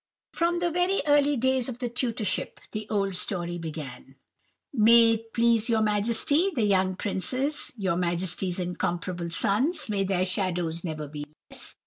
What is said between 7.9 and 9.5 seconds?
Majesty's incomparable